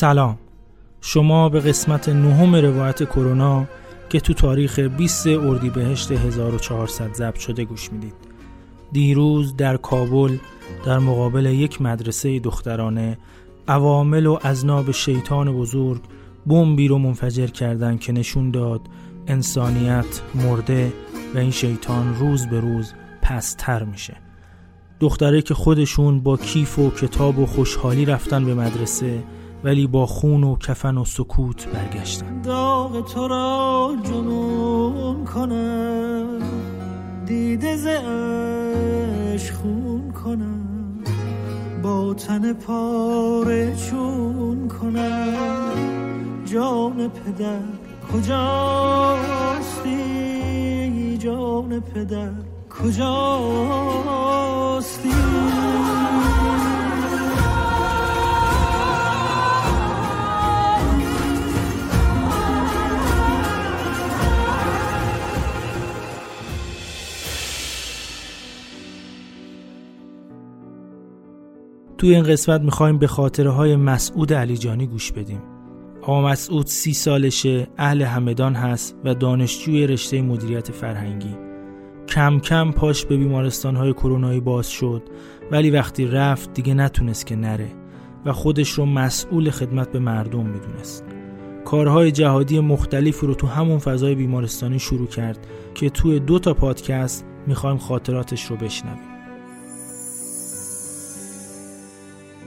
سلام. 0.00 0.38
شما 1.00 1.48
به 1.48 1.60
قسمت 1.60 2.08
نهم 2.08 2.56
روایت 2.56 3.04
کرونا 3.04 3.66
که 4.08 4.20
تو 4.20 4.34
تاریخ 4.34 4.78
20 4.78 5.26
اردیبهشت 5.26 6.12
1400 6.12 7.12
ضبط 7.12 7.38
شده 7.38 7.64
گوش 7.64 7.92
می‌دید. 7.92 8.14
دیروز 8.92 9.56
در 9.56 9.76
کابل 9.76 10.36
در 10.84 10.98
مقابل 10.98 11.46
یک 11.46 11.82
مدرسه 11.82 12.38
دخترانه 12.38 13.18
عوامل 13.68 14.26
و 14.26 14.38
ازناب 14.42 14.90
شیطان 14.90 15.52
بزرگ 15.52 16.02
بمبی 16.46 16.88
رو 16.88 16.98
منفجر 16.98 17.46
کردن 17.46 17.98
که 17.98 18.12
نشون 18.12 18.50
داد 18.50 18.80
انسانیت 19.26 20.20
مرده 20.34 20.92
و 21.34 21.38
این 21.38 21.50
شیطان 21.50 22.14
روز 22.14 22.46
به 22.46 22.60
روز 22.60 22.92
پستر 23.22 23.84
میشه. 23.84 24.16
دختره 25.00 25.42
که 25.42 25.54
خودشون 25.54 26.20
با 26.20 26.36
کیف 26.36 26.78
و 26.78 26.90
کتاب 26.90 27.38
و 27.38 27.46
خوشحالی 27.46 28.04
رفتن 28.04 28.44
به 28.44 28.54
مدرسه 28.54 29.22
ولی 29.64 29.86
با 29.86 30.06
خون 30.06 30.44
و 30.44 30.56
کفن 30.56 30.98
و 30.98 31.04
سکوت 31.04 31.68
برگشتن 31.68 32.42
داغ 32.42 33.12
تو 33.12 33.28
را 33.28 33.90
جنون 34.04 35.24
کنم. 35.24 36.38
دیده 37.26 37.76
زش 37.76 39.52
خون 39.52 40.12
کنم. 40.12 41.04
با 41.82 42.14
تن 42.14 42.52
پاره 42.52 43.76
چون 43.76 44.68
کنم. 44.68 45.34
جان 46.44 47.08
پدر 47.08 47.60
کجاستی؟ 48.12 49.58
جان 51.18 51.80
پدر 51.80 52.32
کجاستی؟ 52.70 53.80
توی 72.00 72.14
این 72.14 72.24
قسمت 72.24 72.60
می‌خوایم 72.60 72.98
به 72.98 73.06
خاطره 73.06 73.50
های 73.50 73.76
مسعود 73.76 74.32
علیجانی 74.32 74.86
گوش 74.86 75.12
بدیم. 75.12 75.42
آقا 76.02 76.22
مسعود 76.22 76.66
سی 76.66 76.92
سالشه 76.92 77.68
اهل 77.78 78.02
همدان 78.02 78.54
هست 78.54 78.96
و 79.04 79.14
دانشجوی 79.14 79.86
رشته 79.86 80.22
مدیریت 80.22 80.70
فرهنگی. 80.70 81.36
کم 82.08 82.38
کم 82.38 82.72
پاش 82.72 83.06
به 83.06 83.16
بیمارستان 83.16 83.76
های 83.76 83.92
کرونایی 83.92 84.40
باز 84.40 84.70
شد 84.70 85.02
ولی 85.50 85.70
وقتی 85.70 86.06
رفت 86.06 86.52
دیگه 86.52 86.74
نتونست 86.74 87.26
که 87.26 87.36
نره 87.36 87.68
و 88.26 88.32
خودش 88.32 88.70
رو 88.70 88.86
مسئول 88.86 89.50
خدمت 89.50 89.92
به 89.92 89.98
مردم 89.98 90.46
می‌دونست. 90.46 91.04
کارهای 91.64 92.12
جهادی 92.12 92.60
مختلفی 92.60 93.26
رو 93.26 93.34
تو 93.34 93.46
همون 93.46 93.78
فضای 93.78 94.14
بیمارستانی 94.14 94.78
شروع 94.78 95.06
کرد 95.06 95.46
که 95.74 95.90
توی 95.90 96.20
دو 96.20 96.38
تا 96.38 96.54
پادکست 96.54 97.26
می‌خوایم 97.46 97.78
خاطراتش 97.78 98.44
رو 98.44 98.56
بشنویم. 98.56 99.09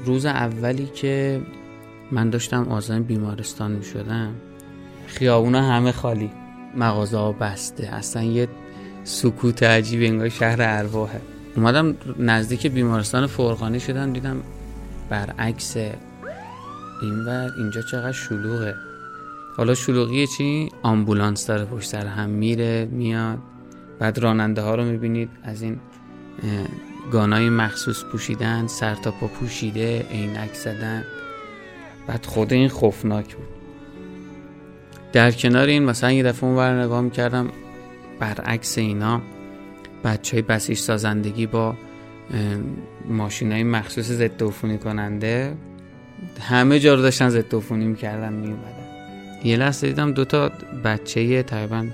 روز 0.05 0.25
اولی 0.25 0.85
که 0.85 1.41
من 2.11 2.29
داشتم 2.29 2.67
آزم 2.67 3.03
بیمارستان 3.03 3.71
می 3.71 3.83
شدم 3.83 4.35
خیابونا 5.07 5.61
همه 5.61 5.91
خالی 5.91 6.31
مغازه 6.77 7.17
ها 7.17 7.31
بسته 7.31 7.87
اصلا 7.95 8.23
یه 8.23 8.47
سکوت 9.03 9.63
عجیب 9.63 10.01
انگار 10.03 10.29
شهر 10.29 10.57
ارواحه 10.59 11.21
اومدم 11.55 11.95
نزدیک 12.19 12.67
بیمارستان 12.67 13.27
فرغانی 13.27 13.79
شدم 13.79 14.13
دیدم 14.13 14.37
برعکس 15.09 15.77
این 17.01 17.25
و 17.27 17.49
اینجا 17.57 17.81
چقدر 17.81 18.11
شلوغه 18.11 18.75
حالا 19.57 19.73
شلوغی 19.73 20.27
چی؟ 20.27 20.69
آمبولانس 20.83 21.47
داره 21.47 21.65
پشت 21.65 21.89
سر 21.89 22.05
هم 22.05 22.29
میره 22.29 22.87
میاد 22.91 23.39
بعد 23.99 24.17
راننده 24.17 24.61
ها 24.61 24.75
رو 24.75 24.83
می‌بینید 24.83 25.29
از 25.43 25.61
این 25.61 25.79
گانای 27.11 27.49
مخصوص 27.49 28.03
پوشیدن 28.03 28.67
سر 28.67 28.95
تا 28.95 29.11
پا 29.11 29.27
پوشیده 29.27 30.05
عینک 30.11 30.53
زدن. 30.53 31.03
بعد 32.07 32.25
خود 32.25 32.53
این 32.53 32.69
خوفناک 32.69 33.35
بود. 33.35 33.47
در 35.13 35.31
کنار 35.31 35.67
این 35.67 35.83
مثلا 35.83 36.11
یه 36.11 36.23
دفعه 36.23 36.49
اون 36.49 36.79
نگاه 36.79 37.01
می‌کردم 37.01 37.49
برعکس 38.19 38.77
اینا 38.77 39.21
بچه 40.03 40.37
های 40.37 40.41
بسیج 40.41 40.77
سازندگی 40.77 41.47
با 41.47 41.75
ماشین 43.09 43.51
های 43.51 43.63
مخصوص 43.63 44.05
ضد 44.05 44.43
عفونی 44.43 44.77
کننده 44.77 45.57
همه 46.41 46.79
جا 46.79 46.93
رو 46.93 47.01
داشتن 47.01 47.29
ضد 47.29 47.55
عفونی 47.55 47.85
می‌کردن 47.85 48.33
میومدن 48.33 48.83
یه 49.43 49.57
لحظه 49.57 49.87
دیدم 49.87 50.11
دوتا 50.11 50.51
بچه 50.83 51.43
تقریبا 51.43 51.87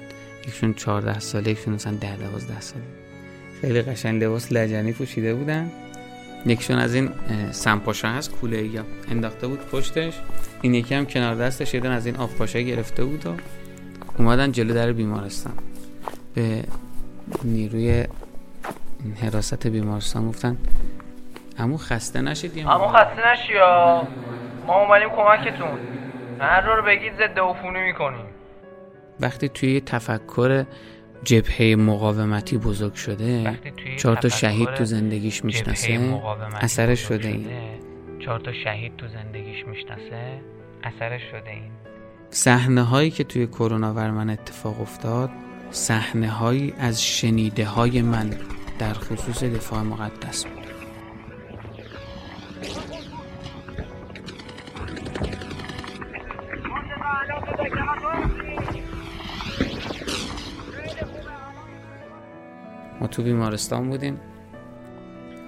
یکشون 0.47 0.73
14 0.73 1.19
ساله 1.19 1.51
یکشون 1.51 1.73
مثلا 1.73 1.93
10 1.93 2.17
12 2.17 2.61
ساله. 2.61 2.83
خیلی 3.61 3.81
قشنگ 3.81 4.23
لباس 4.23 4.51
لجنی 4.51 4.93
پوشیده 4.93 5.35
بودن. 5.35 5.71
یکشون 6.45 6.79
از 6.79 6.93
این 6.93 7.09
سمپاشا 7.51 8.07
هست 8.07 8.31
کوله 8.31 8.63
یا 8.63 8.83
انداخته 9.11 9.47
بود 9.47 9.59
پشتش. 9.59 10.13
این 10.61 10.73
یکی 10.73 10.95
هم 10.95 11.05
کنار 11.05 11.35
دستش 11.35 11.73
یدن 11.73 11.91
از 11.91 12.05
این 12.05 12.15
آفپاشا 12.15 12.59
گرفته 12.59 13.05
بود 13.05 13.25
و 13.25 13.33
اومدن 14.17 14.51
جلو 14.51 14.73
در 14.73 14.91
بیمارستان. 14.91 15.53
به 16.35 16.63
نیروی 17.43 18.05
حراست 19.21 19.67
بیمارستان 19.67 20.27
گفتن 20.29 20.57
امو 21.57 21.77
خسته 21.77 22.21
نشید 22.21 22.67
امو 22.67 22.87
خسته 22.87 23.31
نشی 23.31 23.53
یا؟ 23.53 24.07
ما 24.67 24.81
اومدیم 24.81 25.09
کمکتون. 25.09 25.79
هر 26.39 26.61
رو 26.61 26.83
بگید 26.83 27.13
ضد 27.13 27.39
عفونی 27.39 27.79
می‌کنیم. 27.81 28.25
وقتی 29.19 29.49
توی 29.49 29.81
تفکر 29.81 30.65
جبهه 31.23 31.75
مقاومتی 31.75 32.57
بزرگ 32.57 32.93
شده 32.93 33.59
چهار 33.97 34.15
تا 34.15 34.29
شهید 34.29 34.73
تو 34.73 34.85
زندگیش 34.85 35.45
می‌شناسه 35.45 36.21
اثرش 36.61 36.99
شده 36.99 37.27
این. 37.27 37.47
چهار 38.25 38.39
تا 38.39 38.51
شهید 38.63 38.95
تو 38.97 39.07
زندگیش 39.07 39.65
می‌شناسه 39.67 40.41
اثرش 40.83 41.21
شده 41.31 41.49
این. 41.49 41.71
صحنه 42.29 42.83
هایی 42.83 43.11
که 43.11 43.23
توی 43.23 43.47
کرونا 43.47 43.93
ور 43.93 44.11
من 44.11 44.29
اتفاق 44.29 44.81
افتاد 44.81 45.29
صحنه 45.71 46.29
هایی 46.29 46.73
از 46.79 47.03
شنیده 47.03 47.65
های 47.65 48.01
من 48.01 48.29
در 48.79 48.93
خصوص 48.93 49.43
دفاع 49.43 49.81
مقدس 49.81 50.45
بود. 50.45 50.58
تو 63.19 63.23
بیمارستان 63.25 63.89
بودیم. 63.89 64.19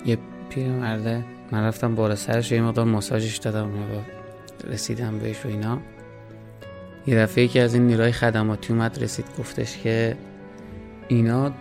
یه 0.05 0.17
مرده 0.57 1.23
من 1.51 1.63
رفتم 1.63 1.95
بالا 1.95 2.15
سرش 2.15 2.51
یه 2.51 2.61
مقدار 2.61 2.85
ماساژش 2.85 3.37
دادم 3.37 3.69
رسیدم 4.63 5.19
بهش 5.19 5.45
و 5.45 5.47
اینا. 5.47 5.79
یه 7.07 7.15
دفعه 7.15 7.43
یکی 7.43 7.59
از 7.59 7.73
این 7.73 7.87
نیروهای 7.87 8.11
خدماتی 8.11 8.73
اومد 8.73 9.03
رسید 9.03 9.25
گفتش 9.39 9.77
که 9.77 10.17
اینا 11.07 11.51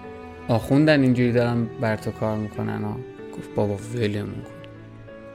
آخوندن 0.48 1.02
اینجوری 1.02 1.32
دارن 1.32 1.64
بر 1.80 1.96
تو 1.96 2.10
کار 2.10 2.38
می‌کنن. 2.38 2.82
ها 2.82 2.96
گفت 3.38 3.54
بابا 3.54 3.76
ولمون 3.76 4.34
کن. 4.34 4.50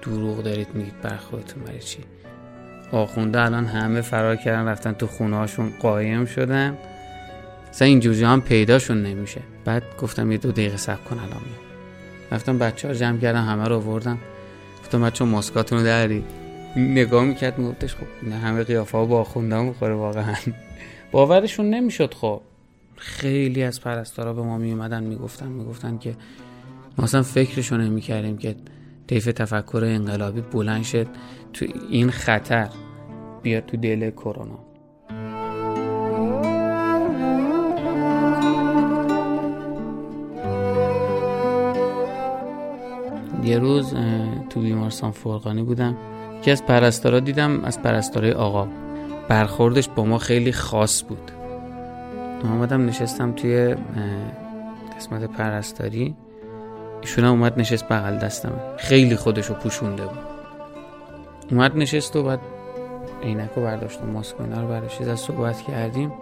دروغ 0.01 0.43
دارید 0.43 0.67
میگید 0.73 1.01
بر 1.01 1.17
خودتون 1.17 1.63
برای 1.63 1.79
چی؟ 1.79 1.99
آخونده 2.91 3.41
الان 3.41 3.65
همه 3.65 4.01
فرار 4.01 4.35
کردن 4.35 4.67
رفتن 4.67 4.93
تو 4.93 5.07
خونه 5.07 5.37
هاشون 5.37 5.73
قایم 5.81 6.25
شدن. 6.25 6.77
اصلا 7.75 7.87
اینجوری 7.87 8.23
هم 8.23 8.41
پیداشون 8.41 9.03
نمیشه. 9.03 9.41
بعد 9.65 9.83
گفتم 10.01 10.31
یه 10.31 10.37
دو 10.37 10.51
دقیقه 10.51 10.77
صبر 10.77 11.03
کن 11.09 11.17
الان 11.17 11.29
میام. 11.29 11.59
رفتم 12.31 12.57
بچه 12.57 12.87
ها 12.87 12.93
جمع 12.93 13.17
کردم 13.17 13.45
همه 13.45 13.67
رو 13.67 13.75
آوردم. 13.75 14.17
گفتم 14.79 15.01
بچه 15.01 15.25
ماسکاتون 15.25 15.77
رو 15.77 15.83
داری 15.83 16.23
نگاه 16.75 17.25
می‌کرد 17.25 17.57
میگفتش 17.59 17.95
خب 17.95 18.27
نه 18.29 18.35
همه 18.35 18.63
قیافه 18.63 18.97
ها 18.97 19.05
با 19.05 19.19
آخونده 19.19 19.61
می‌خوره 19.61 19.93
واقعا. 19.93 20.35
باورشون 21.11 21.69
نمی‌شد. 21.69 22.13
خب 22.13 22.41
خیلی 22.95 23.63
از 23.63 23.81
پرستارا 23.81 24.33
به 24.33 24.41
ما 24.41 24.57
میومدن 24.57 25.03
می‌گفتن 25.03 25.47
می‌گفتن 25.47 25.97
که 25.97 26.15
ما 26.97 27.03
اصلا 27.03 27.23
فکرشو 27.23 27.77
نمی‌کردیم 27.77 28.37
که 28.37 28.55
طیف 29.07 29.25
تفکر 29.25 29.83
انقلابی 29.85 30.41
بلند 30.41 30.83
شد 30.83 31.07
تو 31.53 31.65
این 31.89 32.11
خطر 32.11 32.69
بیاد 33.43 33.65
تو 33.65 33.77
دل 33.77 34.09
کرونا. 34.11 34.59
یه 43.45 43.59
روز 43.59 43.93
تو 44.49 44.61
بیمارستان 44.61 45.11
فرقانی 45.11 45.63
بودم. 45.63 45.97
که 46.41 46.51
از 46.51 46.65
پرستارا 46.65 47.19
دیدم 47.19 47.63
از 47.63 47.81
پرستارای 47.81 48.31
آقا. 48.31 48.67
برخوردش 49.27 49.89
با 49.89 50.05
ما 50.05 50.17
خیلی 50.17 50.51
خاص 50.51 51.03
بود. 51.03 51.31
آمدم 52.43 52.85
نشستم 52.85 53.31
توی 53.31 53.75
قسمت 54.97 55.23
پرستاری. 55.23 56.15
ایشون 57.01 57.25
اومد 57.25 57.59
نشست 57.59 57.89
بغل 57.89 58.17
دستم. 58.17 58.51
خیلی 58.77 59.15
خودشو 59.15 59.53
پوشونده 59.53 60.03
بود. 60.03 60.17
اومد 61.51 61.77
نشست 61.77 62.15
و 62.15 62.23
بعد 62.23 62.39
عینک 63.23 63.49
رو 63.55 63.63
برداشتم 63.63 64.05
ماسک 64.05 64.41
اینا 64.41 64.61
رو 64.61 64.67
برداشت. 64.67 65.01
از 65.01 65.19
صحبت 65.19 65.61
کردیم. 65.61 66.13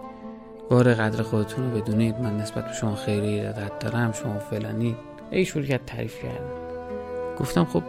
بار 0.70 0.94
قدر 0.94 1.24
خودتون 1.24 1.72
رو 1.72 1.82
بدونید. 1.82 2.16
من 2.20 2.38
نسبت 2.38 2.66
به 2.66 2.74
شما 2.74 2.96
خیلی 2.96 3.28
ایرادت 3.28 3.80
دارم. 3.80 4.12
شما 4.12 4.40
فلانی 4.40 4.96
ای 5.32 5.46
شروع 5.46 5.66
کرد 5.66 5.86
تعریف 5.86 6.24
کردم 6.24 6.63
گفتم 7.44 7.66
خب 7.66 7.84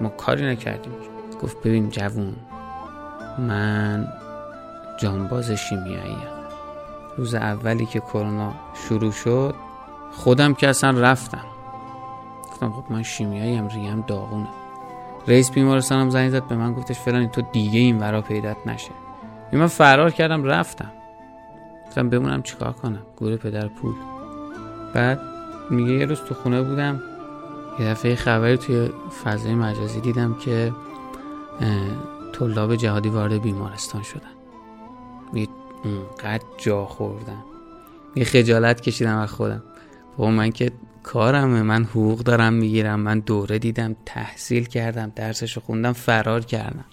ما 0.00 0.08
کاری 0.08 0.46
نکردیم. 0.46 0.92
گفت 1.42 1.62
ببین 1.62 1.90
جوون 1.90 2.36
من 3.38 4.08
جانباز 4.98 5.50
شیمیایی 5.50 6.16
روز 7.16 7.34
اولی 7.34 7.86
که 7.86 8.00
کرونا 8.00 8.52
شروع 8.74 9.12
شد 9.12 9.54
خودم 10.12 10.54
که 10.54 10.68
اصلا 10.68 10.90
رفتم. 10.90 11.44
گفتم 12.50 12.72
خب 12.72 12.92
من 12.92 13.02
شیمیایی 13.02 13.56
هم 13.56 14.04
داغونه. 14.06 14.48
رئیس 15.28 15.50
بیمارستانم 15.50 16.10
زنگ 16.10 16.30
زد 16.30 16.48
به 16.48 16.56
من 16.56 16.72
گفتش 16.72 16.98
فلانی 16.98 17.28
تو 17.28 17.42
دیگه 17.52 17.78
این 17.78 17.98
ورا 17.98 18.22
پیدات 18.22 18.56
نشه. 18.66 18.90
من 19.52 19.66
فرار 19.66 20.10
کردم 20.10 20.44
رفتم. 20.44 20.92
گفتم 21.86 22.08
بمونم 22.08 22.42
چیکار 22.42 22.72
کنم؟ 22.72 23.02
گوره 23.16 23.36
پدر 23.36 23.68
پول. 23.68 23.94
بعد 24.94 25.20
میگه 25.70 25.92
یه 25.92 26.06
روز 26.06 26.20
تو 26.20 26.34
خونه 26.34 26.62
بودم. 26.62 27.00
یه 27.78 27.86
دفعه 27.86 28.14
خبری 28.14 28.56
توی 28.56 28.90
فضای 29.24 29.54
مجازی 29.54 30.00
دیدم 30.00 30.34
که 30.34 30.72
طلاب 32.32 32.76
جهادی 32.76 33.08
وارد 33.08 33.42
بیمارستان 33.42 34.02
شدن. 34.02 34.30
اونقدر 35.84 36.44
جا 36.58 36.84
خوردم 36.84 37.44
یه 38.16 38.24
خجالت 38.24 38.80
کشیدم 38.80 39.18
از 39.18 39.32
خودم. 39.32 39.62
با 40.16 40.30
من 40.30 40.52
که 40.52 40.70
کارمه 41.02 41.62
من 41.62 41.84
حقوق 41.84 42.18
دارم 42.18 42.52
می‌گیرم 42.52 43.00
من 43.00 43.20
دوره 43.20 43.58
دیدم 43.58 43.96
تحصیل 44.06 44.64
کردم 44.64 45.12
درسشو 45.16 45.60
خوندم 45.60 45.92
فرار 45.92 46.40
کردم. 46.40 46.84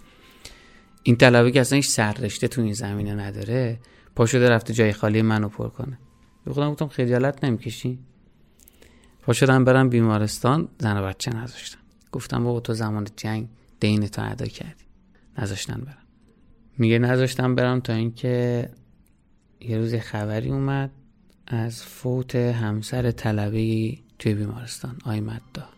این 1.03 1.15
طلبه 1.15 1.51
که 1.51 1.61
اصلا 1.61 1.75
هیچ 1.75 1.89
سررشته 1.89 2.47
تو 2.47 2.61
این 2.61 2.73
زمینه 2.73 3.15
نداره 3.15 3.79
پا 4.15 4.25
شده 4.25 4.49
رفته 4.49 4.73
جای 4.73 4.93
خالی 4.93 5.21
منو 5.21 5.49
پر 5.49 5.69
کنه. 5.69 5.97
به 6.45 6.53
خودم 6.53 6.71
گفتم 6.71 6.87
خجالت 6.87 7.43
نمی‌کشی؟ 7.43 7.99
پا 9.25 9.33
شدم 9.33 9.63
برم 9.63 9.89
بیمارستان 9.89 10.67
زن 10.77 10.97
و 10.97 11.07
بچه 11.07 11.31
نذاشتن. 11.31 11.79
گفتم 12.11 12.43
بابا 12.43 12.59
تو 12.59 12.73
زمان 12.73 13.07
جنگ 13.15 13.47
دین 13.79 14.07
تو 14.07 14.31
ادا 14.31 14.45
کردی. 14.45 14.83
نذاشتن 15.37 15.81
برم. 15.81 15.97
میگه 16.77 16.99
نذاشتم 16.99 17.55
برم 17.55 17.79
تا 17.79 17.93
اینکه 17.93 18.69
یه 19.59 19.77
روز 19.77 19.95
خبری 19.95 20.49
اومد 20.49 20.91
از 21.47 21.83
فوت 21.83 22.35
همسر 22.35 23.11
طلبه 23.11 23.93
توی 24.19 24.33
بیمارستان 24.33 24.95
آی 25.05 25.19
مدا 25.19 25.69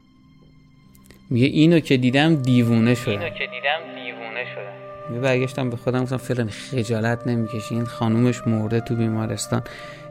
میگه 1.29 1.47
اینو 1.47 1.79
که 1.79 1.97
دیدم 1.97 2.35
دیوونه 2.35 2.95
شدم 2.95 3.11
اینو 3.11 3.29
که 3.29 3.29
دیدم 3.29 4.03
دیوونه 4.03 4.45
شدم 4.55 5.09
میگه 5.09 5.21
برگشتم 5.21 5.69
به 5.69 5.77
خودم 5.77 6.03
گفتم 6.03 6.17
فعلا 6.17 6.47
خجالت 6.47 7.27
نمی‌کشی 7.27 7.75
این 7.75 7.85
خانومش 7.85 8.47
مرده 8.47 8.79
تو 8.79 8.95
بیمارستان. 8.95 9.63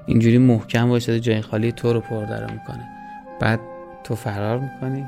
اینجوری 0.06 0.38
محکم 0.38 0.88
وایساده 0.88 1.21
جای 1.21 1.41
خالی 1.41 1.73
تو 1.73 1.93
رو 1.93 2.00
پر 2.00 2.25
داره 2.25 2.53
می‌کنه. 2.53 2.96
بعد 3.41 3.61
تو 4.05 4.15
فرار 4.15 4.59
می‌کنی. 4.59 5.06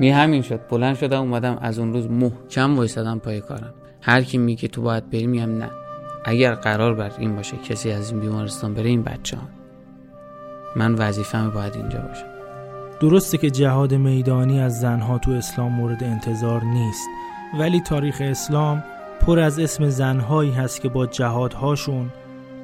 می 0.00 0.10
همین 0.10 0.42
شد. 0.42 0.60
بلند 0.68 0.96
شدم 0.96 1.20
اومدم 1.20 1.58
از 1.60 1.78
اون 1.78 1.92
روز 1.92 2.10
محکم 2.10 2.76
وایسادم 2.76 3.18
پای 3.18 3.40
کارم. 3.40 3.74
هر 4.02 4.22
کی 4.22 4.38
میگه 4.38 4.68
تو 4.68 4.82
باید 4.82 5.10
بری 5.10 5.26
میگم 5.26 5.58
نه. 5.58 5.70
اگر 6.24 6.54
قرار 6.54 6.94
بر 6.94 7.12
این 7.18 7.36
باشه 7.36 7.56
کسی 7.56 7.90
از 7.90 8.10
این 8.10 8.20
بیمارستان 8.20 8.74
بره 8.74 8.88
این 8.88 9.02
بچه 9.02 9.36
ها. 9.36 9.42
من 10.76 10.94
وظیفم 10.94 11.50
باید 11.50 11.76
اینجا 11.76 11.98
باشم. 11.98 12.26
درسته 13.00 13.38
که 13.38 13.50
جهاد 13.50 13.94
میدانی 13.94 14.60
از 14.60 14.80
زنها 14.80 15.18
تو 15.18 15.30
اسلام 15.30 15.72
مورد 15.72 16.04
انتظار 16.04 16.64
نیست 16.64 17.08
ولی 17.58 17.80
تاریخ 17.80 18.16
اسلام 18.24 18.84
پر 19.20 19.38
از 19.38 19.58
اسم 19.58 19.88
زنهایی 19.88 20.50
هست 20.50 20.80
که 20.80 20.88
با 20.88 21.06
جهادهاشون 21.06 22.10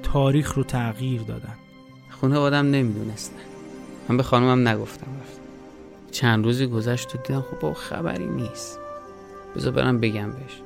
تاریخ 0.03 0.55
رو 0.55 0.65
تغییر 0.65 1.23
دادن. 1.23 1.55
خونه 2.11 2.37
آدم 2.37 2.71
نمی‌دونستن. 2.71 3.54
من 4.09 4.17
به 4.17 4.23
خانومم 4.23 4.69
نگفتم. 4.69 5.07
رفتم 5.21 5.43
چند 6.11 6.45
روزی 6.45 6.67
گذشت 6.67 7.15
و 7.15 7.19
دیدم 7.19 7.45
خب 7.61 7.73
خبری 7.73 8.27
نیست. 8.27 8.79
بذار 9.57 9.73
برم 9.73 10.01
بگم 10.01 10.31
بهش. 10.31 10.61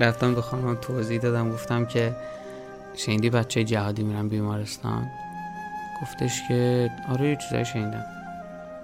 رفتم 0.00 0.34
به 0.34 0.42
خانمم 0.42 0.74
توضیح 0.74 1.20
دادم. 1.20 1.52
گفتم 1.52 1.84
که 1.84 2.16
شنیدی 2.94 3.30
بچه 3.30 3.64
جهادی 3.64 4.02
میرن 4.02 4.28
بیمارستان؟ 4.28 5.10
گفتش 6.02 6.42
که 6.48 6.90
آره 7.08 7.28
یه 7.28 7.36
چیزایی 7.36 7.64
شنیدم. 7.64 8.04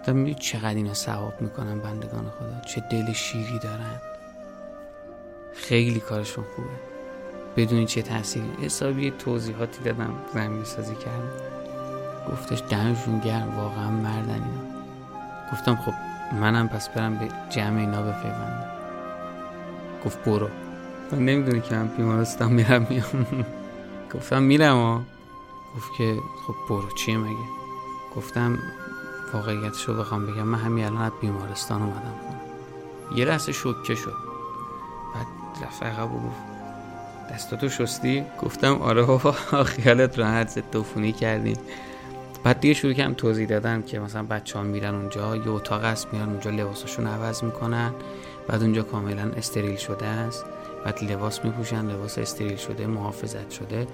دم 0.05 0.33
چقدر 0.33 0.75
اینا 0.75 0.95
ثواب 0.95 1.41
می‌کنن 1.41 1.79
بندگان 1.79 2.31
خدا؟ 2.31 2.61
چه 2.61 2.81
دل 2.91 3.13
شیری 3.13 3.59
دارن. 3.59 4.01
خیلی 5.55 6.01
کارشون 6.01 6.45
خوبه. 6.57 6.69
بدونی 7.57 7.87
چه 7.87 8.03
تاثیری 8.03 8.51
حسابی 8.63 9.11
توضیحاتی 9.11 9.85
دادم 9.85 10.15
زمین 10.35 10.65
سازی 10.65 10.95
کردم. 10.95 11.60
گفتش 12.33 12.63
دمشون 12.71 13.19
گرم 13.19 13.57
واقعا 13.57 13.91
مردن 13.91 14.33
اینا. 14.33 14.81
گفتم 15.53 15.77
خب 15.77 15.93
منم 16.41 16.69
پس 16.69 16.89
برم 16.89 17.17
به 17.17 17.29
جمع 17.51 17.81
اینا 17.81 18.03
بپیوندم 18.03 18.65
گفت 20.05 20.25
برو. 20.25 20.49
من 21.13 21.19
نمی‌دونی 21.19 21.61
که 21.61 21.75
من 21.75 21.87
بیمارستان 21.87 22.53
میرم 22.53 22.87
میام. 22.91 23.27
گفتم 24.15 24.43
میرم 24.43 24.75
ها 24.77 25.03
گفت 25.77 25.91
که 25.99 26.17
خب 26.47 26.55
برو 26.69 26.91
چیه 26.97 27.19
مگه؟ 27.19 27.37
گفتم 28.17 28.59
واقعیتش 29.33 29.85
رو 29.85 29.95
بخوام 29.95 30.27
بگم. 30.27 30.43
من 30.43 30.59
همین 30.59 30.85
الان 30.85 31.03
از 31.03 31.13
بیمارستان 31.21 31.83
اومدم. 31.83 32.15
خونه 32.29 33.19
یه 33.19 33.25
لحظه 33.25 33.53
شکه 33.53 33.95
شد. 33.95 34.15
بعد 35.15 35.27
رفت 35.67 35.83
عقب 35.83 36.13
و 36.13 36.21
گفت 36.21 36.51
دستاتو 37.33 37.69
شستی؟ 37.69 38.25
گفتم 38.43 38.83
آره 38.83 39.03
بابا 39.03 39.33
خیالت 39.65 40.19
راحت 40.19 40.49
ضد 40.49 41.17
کردیم 41.17 41.57
بعد 42.45 42.61
دیگه 42.61 42.75
شروع 42.75 42.93
کردم 42.93 43.15
توضیح 43.15 43.47
دادن 43.47 43.83
که 43.83 43.99
مثلا 43.99 44.23
بچه 44.23 44.59
ها 44.59 44.65
میرن 44.65 44.95
اونجا 44.95 45.37
یه 45.37 45.49
اتاق 45.49 45.85
است 45.85 46.09
میرن 46.13 46.29
اونجا 46.29 46.51
لباساشون 46.51 47.07
عوض 47.07 47.45
می‌کنن 47.45 47.93
بعد 48.49 48.63
اونجا 48.63 48.83
کاملا 48.83 49.31
استریل 49.37 49.77
شده 49.77 50.07
است. 50.07 50.45
بعد 50.85 51.05
لباس 51.05 51.45
میپوشن 51.45 51.87
لباس 51.87 52.19
استریل 52.19 52.57
شده 52.57 52.87
محافظت 52.87 53.51
شده. 53.51 53.87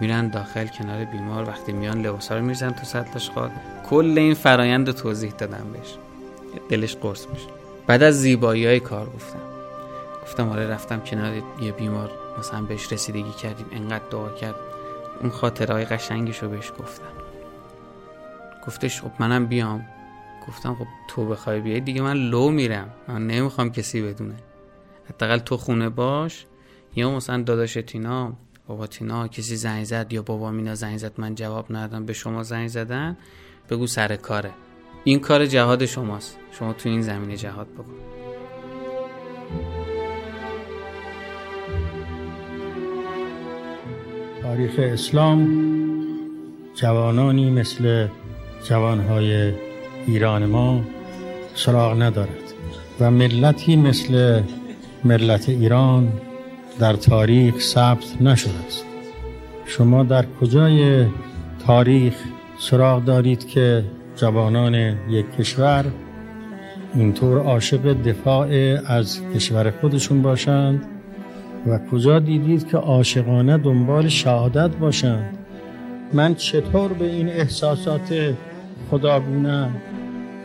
میرن 0.00 0.28
داخل 0.28 0.66
کنار 0.66 1.04
بیمار 1.04 1.48
وقتی 1.48 1.72
میان 1.72 2.02
لباس 2.02 2.32
رو 2.32 2.42
میرزن 2.42 2.70
تو 2.70 2.84
سطلش 2.84 3.30
خواد 3.30 3.50
کل 3.90 4.14
این 4.16 4.34
فرایند 4.34 4.90
توضیح 4.90 5.32
دادم 5.38 5.66
بهش. 5.72 5.94
دلش 6.68 6.96
قرص 6.96 7.26
میشه. 7.32 7.46
بعد 7.86 8.02
از 8.02 8.20
زیبایی 8.20 8.66
های 8.66 8.80
کار 8.80 9.06
گفتم. 9.06 9.40
گفتم 10.22 10.48
آره 10.48 10.66
رفتم 10.66 11.00
کنار 11.00 11.42
یه 11.60 11.72
بیمار. 11.72 12.10
مثلا 12.38 12.62
بهش 12.62 12.92
رسیدگی 12.92 13.32
کردیم. 13.42 13.66
انقدر 13.72 14.04
دعا 14.10 14.28
کرد. 14.28 14.54
اون 15.20 15.30
خاطرهای 15.30 15.84
قشنگش 15.84 16.42
رو 16.42 16.48
بهش 16.48 16.72
گفتم. 16.80 17.25
گفتش 18.66 19.02
خب 19.02 19.10
منم 19.18 19.46
بیام. 19.46 19.86
گفتم 20.48 20.74
خب 20.74 20.86
تو 21.08 21.26
بخوای 21.26 21.60
بیای 21.60 21.80
دیگه 21.80 22.02
من 22.02 22.16
لو 22.16 22.50
میرم. 22.50 22.90
من 23.08 23.26
نمی‌خوام 23.26 23.70
کسی 23.70 24.02
بدونه. 24.02 24.34
حداقل 25.10 25.38
تو 25.38 25.56
خونه 25.56 25.88
باش. 25.88 26.46
یا 26.96 27.10
مثلا 27.10 27.42
داداش 27.42 27.74
تینا 27.74 28.32
بابا 28.66 28.86
تینا 28.86 29.28
کسی 29.28 29.56
زنگ 29.56 29.84
زد 29.84 30.12
یا 30.12 30.22
بابا 30.22 30.50
مینا 30.50 30.74
زنگ 30.74 30.96
زد 30.96 31.12
من 31.18 31.34
جواب 31.34 31.66
ندادم 31.70 32.06
به 32.06 32.12
شما 32.12 32.42
زنگ 32.42 32.68
زدن 32.68 33.16
بگو 33.70 33.86
سر 33.86 34.16
کاره. 34.16 34.50
این 35.04 35.20
کار 35.20 35.46
جهاد 35.46 35.86
شماست. 35.86 36.38
شما 36.50 36.72
تو 36.72 36.88
این 36.88 37.02
زمینه 37.02 37.36
جهاد 37.36 37.66
بکن. 37.68 37.94
تاریخ 44.42 44.72
اسلام 44.78 45.66
جوانانی 46.74 47.50
مثل 47.50 48.08
جوانهای 48.68 49.52
ایران 50.06 50.46
ما 50.46 50.80
سراغ 51.54 52.02
ندارد 52.02 52.52
و 53.00 53.10
ملتی 53.10 53.76
مثل 53.76 54.42
ملت 55.04 55.48
ایران 55.48 56.08
در 56.78 56.92
تاریخ 56.92 57.60
ثبت 57.60 58.22
نشده 58.22 58.52
است. 58.66 58.84
شما 59.66 60.02
در 60.02 60.24
کجای 60.40 61.06
تاریخ 61.66 62.14
سراغ 62.58 63.04
دارید 63.04 63.46
که 63.46 63.84
جوانان 64.16 64.74
یک 65.08 65.36
کشور 65.38 65.84
اینطور 66.94 67.38
عاشق 67.38 68.02
دفاع 68.02 68.48
از 68.86 69.20
کشور 69.34 69.72
خودشون 69.80 70.22
باشند 70.22 70.84
و 71.66 71.78
کجا 71.90 72.18
دیدید 72.18 72.68
که 72.68 72.76
عاشقانه 72.76 73.58
دنبال 73.58 74.08
شهادت 74.08 74.76
باشند؟ 74.76 75.38
من 76.12 76.34
چطور 76.34 76.92
به 76.92 77.04
این 77.04 77.28
احساسات 77.28 78.34
خداگونه 78.90 79.70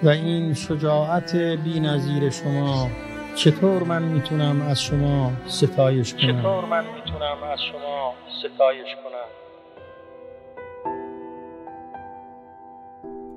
و 0.04 0.10
این 0.10 0.54
شجاعت 0.54 1.36
نظیر 1.82 2.30
شما 2.30 2.90
چطور 3.36 3.84
من 3.84 4.04
می‌تونم 4.04 4.62
از 4.62 4.82
شما 4.82 5.32
ستایش 5.48 6.14
کنم؟ 6.14 6.22
چطور 6.22 6.66
من 6.66 6.84
می‌تونم 6.96 7.44
از 7.54 7.60
شما 7.72 8.14
ستایش 8.40 8.88
کنم؟ 9.04 9.28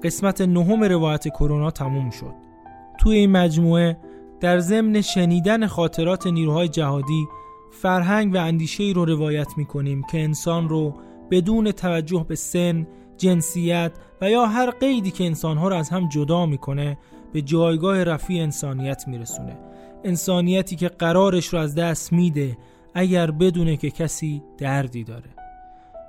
قسمت 0.02 0.40
نهم 0.40 0.84
روایت 0.84 1.28
کرونا 1.28 1.70
تموم 1.70 2.10
شد. 2.10 2.34
توی 2.98 3.16
این 3.16 3.30
مجموعه 3.30 3.96
در 4.40 4.58
ضمن 4.58 5.00
شنیدن 5.00 5.66
خاطرات 5.66 6.26
نیروهای 6.26 6.68
جهادی 6.68 7.28
فرهنگ 7.70 8.34
و 8.34 8.36
اندیشه 8.36 8.92
رو 8.94 9.04
روایت 9.04 9.48
می 9.56 9.64
کنیم 9.64 10.02
که 10.10 10.18
انسان 10.20 10.68
رو 10.68 10.94
بدون 11.30 11.72
توجه 11.72 12.24
به 12.28 12.34
سن، 12.34 12.86
جنسیت 13.16 13.92
و 14.20 14.30
یا 14.30 14.46
هر 14.46 14.70
قیدی 14.70 15.10
که 15.10 15.24
انسانها 15.24 15.68
رو 15.68 15.76
از 15.76 15.90
هم 15.90 16.08
جدا 16.08 16.46
می‌کنه 16.46 16.98
به 17.32 17.42
جایگاه 17.42 18.04
رفیع 18.04 18.42
انسانیت 18.42 19.08
میرسونه. 19.08 19.56
انسانیتی 20.04 20.76
که 20.76 20.88
قرارش 20.88 21.46
رو 21.46 21.58
از 21.58 21.74
دست 21.74 22.12
میده 22.12 22.56
اگر 22.94 23.30
بدونه 23.30 23.76
که 23.76 23.90
کسی 23.90 24.42
دردی 24.58 25.04
داره. 25.04 25.30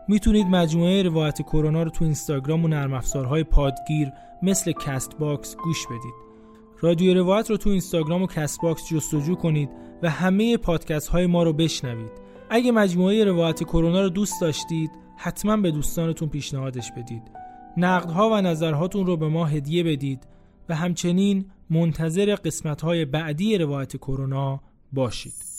می‌تونید 0.08 0.48
مجموعه 0.48 1.04
روایت 1.04 1.42
کرونا 1.42 1.84
رو 1.84 1.90
تو 1.90 2.04
اینستاگرام 2.04 2.66
و 2.66 2.68
نرم 2.68 2.94
افزارهای 2.94 3.44
پادگیر 3.44 4.12
مثل 4.42 4.72
کست 4.72 5.18
باکس 5.18 5.56
گوش 5.56 5.86
بدید. 5.86 6.26
رادیو 6.82 7.14
روایت 7.14 7.50
رو 7.50 7.58
تو 7.58 7.70
اینستاگرام 7.70 8.24
و 8.24 8.28
کست 8.28 8.62
باکس 8.62 8.90
جستجو 8.90 9.36
کنید 9.36 9.70
و 10.04 10.10
همه 10.10 10.58
پادکست 10.58 11.08
های 11.08 11.26
ما 11.26 11.44
رو 11.44 11.54
بشنوید. 11.54 12.12
اگه 12.50 12.72
مجموعه 12.72 13.24
روایت 13.24 13.64
کرونا 13.64 14.02
رو 14.02 14.10
دوست 14.10 14.42
داشتید 14.42 14.92
حتما 15.18 15.58
به 15.58 15.72
دوستانتون 15.72 16.30
پیشنهادش 16.30 16.92
بدید. 16.92 17.32
نقدها 17.78 18.30
و 18.30 18.42
نظرهاتون 18.42 19.06
رو 19.06 19.18
به 19.18 19.28
ما 19.28 19.46
هدیه 19.46 19.84
بدید 19.84 20.28
و 20.70 20.76
همچنین 20.76 21.46
منتظر 21.70 22.36
قسمت 22.36 22.82
های 22.82 23.06
بعدی 23.06 23.58
روایت 23.58 23.98
کرونا 23.98 24.62
باشید. 24.94 25.55